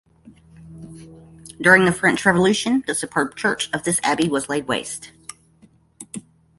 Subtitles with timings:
[1.61, 5.11] During the French Revolution, the superb church of this abbey was laid waste.